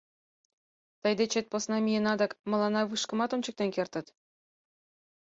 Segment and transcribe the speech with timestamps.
[1.01, 4.07] Тый дечет посна миена дык, мыланна вышкымат ончыктен кертыт...»